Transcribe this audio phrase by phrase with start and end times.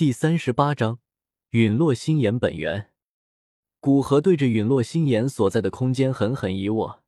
[0.00, 0.98] 第三十八章
[1.50, 2.88] 陨落心炎本源。
[3.80, 7.02] 古河对着陨落心炎所在的空间狠狠一握，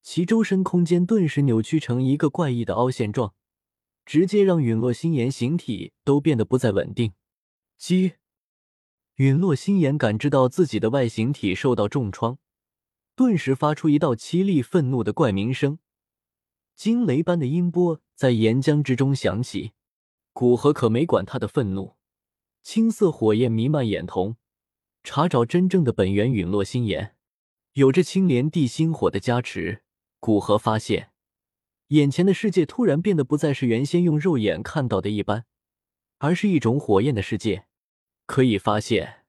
[0.00, 3.34] 其周身空间顿时扭曲成一个怪异的凹陷状，
[4.06, 7.14] 直接让陨落心炎形体都变得不再稳定。
[7.76, 8.12] 鸡，
[9.16, 12.38] 陨落心炎感知到自己的外形体受到重创，
[13.16, 15.80] 顿时发出一道凄厉愤怒的怪鸣声，
[16.76, 19.72] 惊雷般的音波在岩浆之中响起。
[20.32, 21.96] 古河可没管他的愤怒。
[22.62, 24.36] 青色火焰弥漫眼瞳，
[25.02, 27.16] 查找真正的本源陨落心炎。
[27.72, 29.82] 有着青莲地心火的加持，
[30.18, 31.12] 古河发现
[31.88, 35.46] 眼前的世界突然变得不再是原先用肉眼看到的一般，
[36.18, 37.66] 而是一种火焰的世界。
[38.26, 39.24] 可以发现，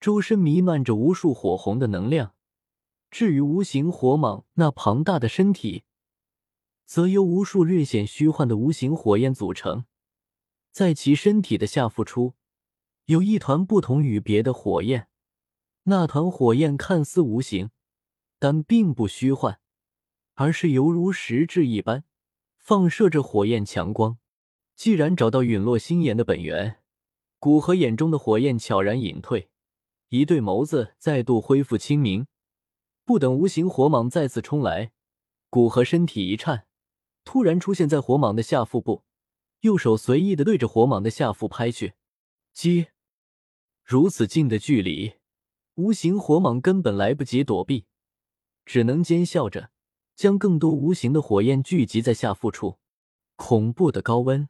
[0.00, 2.34] 周身弥漫着无数火红的能量。
[3.10, 5.84] 至于无形火蟒那庞大的身体，
[6.84, 9.84] 则由无数略显虚幻的无形火焰组成，
[10.72, 12.34] 在其身体的下腹处。
[13.06, 15.08] 有一团不同于别的火焰，
[15.84, 17.70] 那团火焰看似无形，
[18.40, 19.60] 但并不虚幻，
[20.34, 22.02] 而是犹如实质一般，
[22.58, 24.18] 放射着火焰强光。
[24.74, 26.78] 既然找到陨落心炎的本源，
[27.38, 29.50] 古河眼中的火焰悄然隐退，
[30.08, 32.26] 一对眸子再度恢复清明。
[33.04, 34.90] 不等无形火蟒再次冲来，
[35.48, 36.66] 古河身体一颤，
[37.24, 39.04] 突然出现在火蟒的下腹部，
[39.60, 41.94] 右手随意的对着火蟒的下腹拍去，
[42.52, 42.88] 击！
[43.88, 45.12] 如此近的距离，
[45.76, 47.84] 无形火蟒根本来不及躲避，
[48.64, 49.70] 只能奸笑着
[50.16, 52.80] 将更多无形的火焰聚集在下腹处。
[53.36, 54.48] 恐怖的高温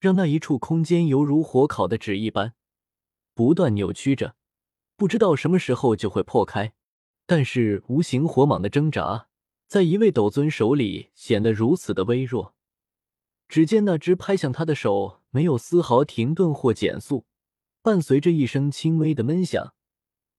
[0.00, 2.54] 让那一处空间犹如火烤的纸一般，
[3.34, 4.34] 不断扭曲着，
[4.96, 6.72] 不知道什么时候就会破开。
[7.24, 9.28] 但是无形火蟒的挣扎，
[9.68, 12.56] 在一位斗尊手里显得如此的微弱。
[13.46, 17.26] 只见那只拍向他的手没有丝毫停顿或减速。
[17.86, 19.72] 伴随着一声轻微的闷响，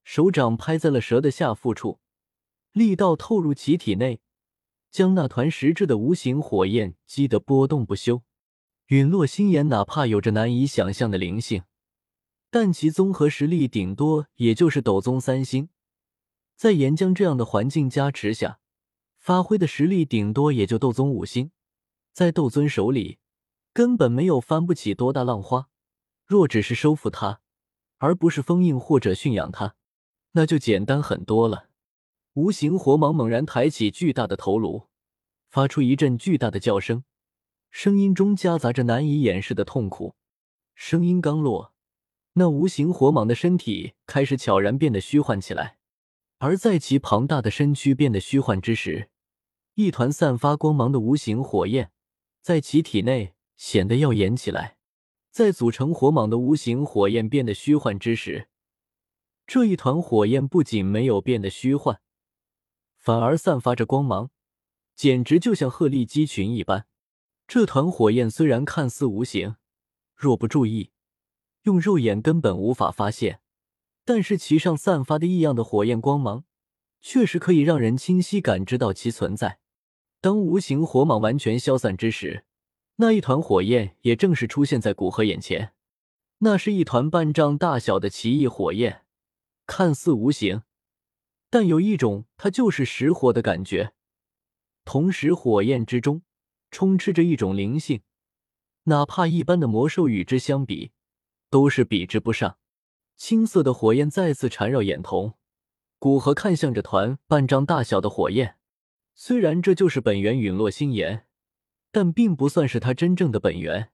[0.03, 2.01] 手掌拍在了蛇的下腹处，
[2.73, 4.19] 力道透入其体内，
[4.91, 8.21] 将那团实质的无形火焰激得波动不休。
[8.87, 11.63] 陨落心炎哪怕有着难以想象的灵性，
[12.49, 15.69] 但其综合实力顶多也就是斗宗三星，
[16.57, 18.59] 在岩浆这样的环境加持下，
[19.17, 21.51] 发挥的实力顶多也就斗宗五星，
[22.11, 23.19] 在斗尊手里
[23.71, 25.69] 根本没有翻不起多大浪花。
[26.27, 27.39] 若只是收服他，
[27.99, 29.75] 而不是封印或者驯养他，
[30.33, 31.69] 那就简单很多了。
[32.33, 34.89] 无形火蟒猛然抬起巨大的头颅，
[35.49, 37.05] 发出一阵巨大的叫声，
[37.71, 40.15] 声音中夹杂着难以掩饰的痛苦。
[40.75, 41.73] 声音刚落，
[42.33, 45.77] 那无形火蟒的身体开始悄然变得虚幻起来。
[46.39, 49.09] 而在其庞大的身躯变得虚幻之时，
[49.75, 51.91] 一团散发光芒的无形火焰
[52.41, 54.76] 在其体内显得耀眼起来。
[55.37, 58.47] 在组成火蟒的无形火焰变得虚幻之时，
[59.45, 61.99] 这一团火焰不仅没有变得虚幻，
[62.97, 64.31] 反而散发着光芒，
[64.95, 66.87] 简直就像鹤立鸡群一般。
[67.47, 69.57] 这团火焰虽然看似无形，
[70.15, 70.89] 若不注意，
[71.65, 73.39] 用肉眼根本无法发现，
[74.03, 76.45] 但是其上散发的异样的火焰光芒，
[76.99, 79.59] 确实可以让人清晰感知到其存在。
[80.19, 82.43] 当无形火蟒完全消散之时，
[82.99, 85.73] 那一团火焰也正是出现在古河眼前，
[86.39, 89.03] 那是一团半丈大小的奇异火焰，
[89.67, 90.63] 看似无形，
[91.51, 93.93] 但有一种它就是实火的感觉。
[94.83, 96.23] 同时，火焰之中
[96.71, 98.01] 充斥着一种灵性，
[98.85, 100.91] 哪怕一般的魔兽与之相比，
[101.51, 102.57] 都是比之不上。
[103.15, 105.35] 青色的火焰再次缠绕眼瞳，
[105.99, 108.57] 古河看向这团半丈大小的火焰，
[109.13, 111.26] 虽然这就是本源陨落星炎。
[111.97, 113.89] 但并不算是他真正的本源，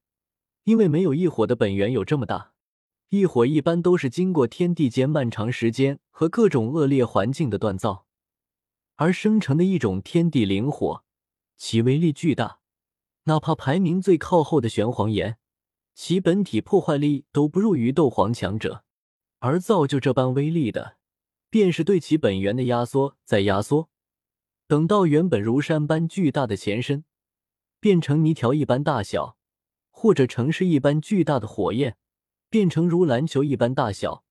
[0.65, 2.51] 因为没有异火的本源有这么大。
[3.07, 8.05] 异火一般都是经过天地间漫长时间和各种恶劣环境的锻造
[8.97, 11.05] 而生成的一种天地灵火，
[11.55, 12.59] 其威力巨大，
[13.23, 15.37] 哪怕排名最靠后的玄黄岩，
[15.95, 18.83] 其本体破坏力都不入于斗皇强者。
[19.39, 20.97] 而造就这般威力的，
[21.49, 23.87] 便是对其本源的压缩再压缩，
[24.67, 27.05] 等到原本如山般巨大的前身。
[27.83, 29.35] 变成泥条一般大小，
[29.91, 31.97] 或者城市一般巨大的火焰，
[32.49, 34.23] 变成如篮球一般大小，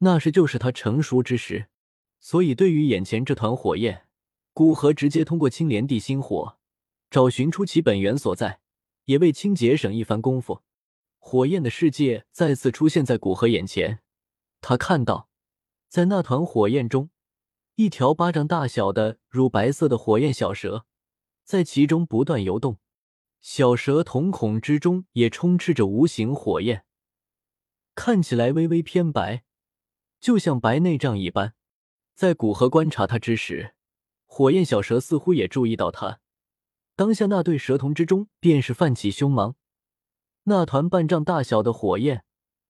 [0.00, 1.70] 那时就是它成熟之时。
[2.20, 4.06] 所以，对于眼前这团火焰，
[4.52, 6.58] 古河直接通过青莲地心火
[7.10, 8.60] 找寻出其本源所在，
[9.06, 10.60] 也为清节省一番功夫。
[11.18, 14.00] 火焰的世界再次出现在古河眼前，
[14.60, 15.30] 他看到，
[15.88, 17.08] 在那团火焰中，
[17.76, 20.84] 一条巴掌大小的乳白色的火焰小蛇。
[21.44, 22.78] 在其中不断游动，
[23.42, 26.84] 小蛇瞳孔之中也充斥着无形火焰。
[27.96, 29.42] 看起来微微偏白，
[30.20, 31.54] 就像白内障一般。
[32.14, 33.74] 在古河观察他之时，
[34.26, 36.20] 火焰小蛇似乎也注意到他。
[36.94, 39.56] 当下那对蛇瞳之中，便是泛起凶芒。
[40.44, 42.24] 那团半丈大小的火焰，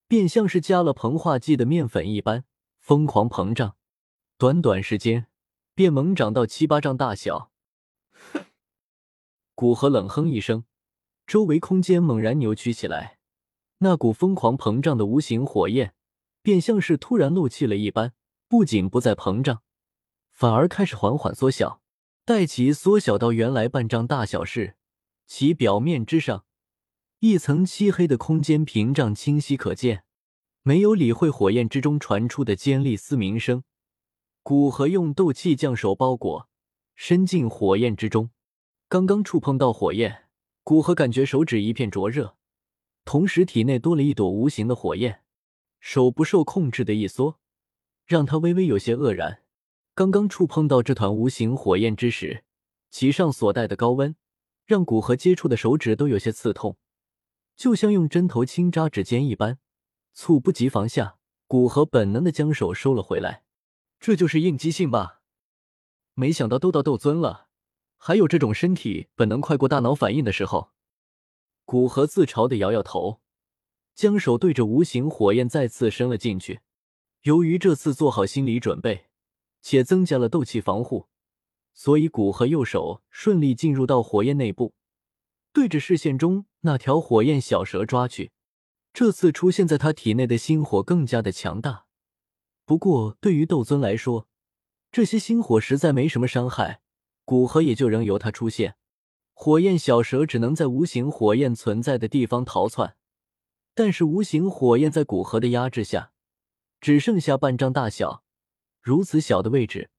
[0.09, 2.45] 便像是加了膨化剂的面粉一般，
[2.81, 3.77] 疯狂膨胀。
[4.39, 5.27] 短短时间，
[5.75, 7.52] 便猛长到七八丈大小。
[9.55, 10.65] 古河冷哼一声，
[11.27, 13.19] 周围空间猛然扭曲起来，
[13.79, 15.95] 那股疯狂膨胀的无形火焰，
[16.43, 18.15] 便像是突然漏气了一般，
[18.49, 19.63] 不仅不再膨胀，
[20.31, 21.81] 反而开始缓缓缩小。
[22.25, 24.77] 待其缩小到原来半丈大小时，
[25.27, 26.45] 其表面之上，
[27.19, 30.05] 一层漆黑的空间屏障清晰可见。
[30.63, 33.65] 没有理会火焰之中传出的尖利嘶鸣声，
[34.45, 36.49] 古河用斗气将手包裹，
[36.95, 38.31] 伸进火焰之中。
[38.93, 40.25] 刚刚触碰到火焰，
[40.63, 42.37] 古河感觉手指一片灼热，
[43.07, 45.23] 同时体内多了一朵无形的火焰，
[45.81, 47.39] 手不受控制的一缩，
[48.05, 49.45] 让他微微有些愕然。
[49.95, 52.45] 刚刚触碰到这团无形火焰之时，
[52.91, 54.15] 其上所带的高温，
[54.67, 56.77] 让古河接触的手指都有些刺痛，
[57.57, 59.59] 就像用针头轻扎指尖一般。
[60.13, 61.17] 猝不及防下，
[61.47, 63.45] 古河本能的将手收了回来。
[63.99, 65.23] 这就是应激性吧？
[66.13, 67.49] 没想到都到斗尊了，
[68.05, 70.73] 还有这种身体本能快过大脑反应的时候。
[71.65, 73.21] 古河自嘲的摇摇头，
[73.95, 76.63] 将手对着无形火焰再次伸了进去。
[77.23, 79.07] 由于这次做好心理准备。
[79.65, 81.07] 且增加了斗气防护，
[81.73, 84.75] 所以古河右手顺利进入到火焰内部，
[85.53, 88.33] 对着视线中那条火焰小蛇抓去。
[88.93, 91.87] 这次出现在他体内的星火更加的强大，
[92.65, 94.27] 不过对于斗尊来说，
[94.91, 96.82] 这些星火实在没什么伤害，
[97.25, 98.77] 古河也就仍由他出现。
[99.35, 102.97] 火焰小蛇只能在无形火焰存在的地方逃窜，
[103.75, 106.13] 但是无形火焰在古河的压制下，
[106.81, 108.23] 只剩下半张大小。
[108.81, 109.91] 如此小的位置，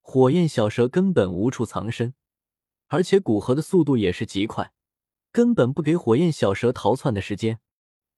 [0.00, 2.14] 火焰小蛇根本无处藏身，
[2.88, 4.72] 而且古河的速度也是极快，
[5.32, 7.60] 根本不给火焰小蛇逃窜的时间。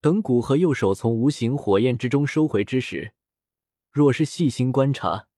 [0.02, 3.14] 等古河右手从无形火焰之中收回之时，
[3.90, 5.28] 若是细心观察，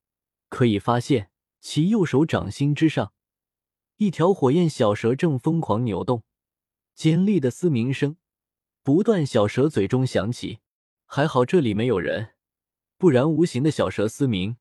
[0.49, 3.13] 可以发现其右手掌心之上，
[3.97, 6.23] 一条火焰小蛇正疯狂扭动，
[6.95, 8.17] 尖利的嘶鸣声
[8.83, 10.59] 不断，小蛇嘴中响起。
[11.05, 12.35] 还好这里没有人，
[12.97, 14.57] 不然无形的小蛇嘶鸣。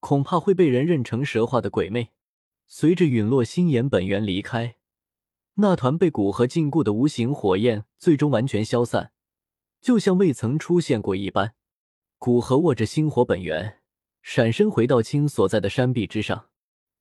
[0.00, 2.10] 恐怕会被人认成蛇化的鬼魅。
[2.66, 4.76] 随着陨落星岩本源离开，
[5.54, 9.12] 那团被古河禁锢的无形火焰最终完全消散，
[9.80, 11.54] 就像未曾出现过一般。
[12.18, 13.80] 古河握着星火本源，
[14.26, 16.46] 闪身回到青所在的山壁之上。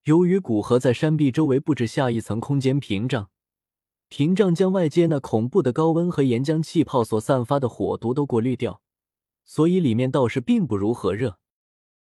[0.04, 3.30] 由于古河在山壁周围布置下一层空间屏障，
[4.10, 8.82] 屏障将外界那恐怖的高温和岩浆气泡所散发的火毒都过滤掉，
[9.46, 11.40] 所以里面倒是并不如何热。